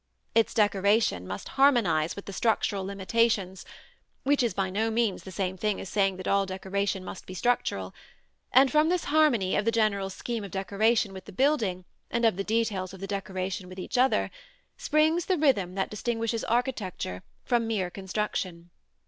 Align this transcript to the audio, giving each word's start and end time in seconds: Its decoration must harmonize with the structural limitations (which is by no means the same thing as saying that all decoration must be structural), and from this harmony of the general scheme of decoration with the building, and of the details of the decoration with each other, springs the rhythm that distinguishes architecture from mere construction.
Its 0.33 0.55
decoration 0.55 1.27
must 1.27 1.49
harmonize 1.49 2.15
with 2.15 2.25
the 2.25 2.33
structural 2.33 2.83
limitations 2.83 3.65
(which 4.23 4.41
is 4.41 4.51
by 4.51 4.67
no 4.67 4.89
means 4.89 5.21
the 5.21 5.31
same 5.31 5.55
thing 5.57 5.79
as 5.79 5.89
saying 5.89 6.17
that 6.17 6.27
all 6.27 6.47
decoration 6.47 7.05
must 7.05 7.27
be 7.27 7.35
structural), 7.35 7.93
and 8.51 8.71
from 8.71 8.89
this 8.89 9.03
harmony 9.03 9.55
of 9.55 9.63
the 9.63 9.69
general 9.71 10.09
scheme 10.09 10.43
of 10.43 10.49
decoration 10.49 11.13
with 11.13 11.25
the 11.25 11.31
building, 11.31 11.85
and 12.09 12.25
of 12.25 12.35
the 12.35 12.43
details 12.43 12.95
of 12.95 12.99
the 12.99 13.05
decoration 13.05 13.69
with 13.69 13.77
each 13.77 13.95
other, 13.95 14.31
springs 14.75 15.25
the 15.27 15.37
rhythm 15.37 15.75
that 15.75 15.91
distinguishes 15.91 16.43
architecture 16.45 17.21
from 17.45 17.67
mere 17.67 17.91
construction. 17.91 18.71